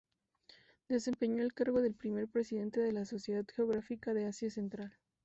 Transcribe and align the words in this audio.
Desempeñó 0.89 1.43
el 1.43 1.53
cargo 1.53 1.79
del 1.79 1.93
primer 1.93 2.27
presidente 2.27 2.79
de 2.79 2.91
la 2.91 3.05
Sociedad 3.05 3.45
Geográfica 3.55 4.15
de 4.15 4.25
Asia 4.25 4.49
Central. 4.49 4.97